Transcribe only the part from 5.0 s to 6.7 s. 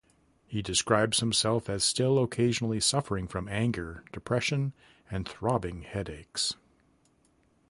and throbbing headaches.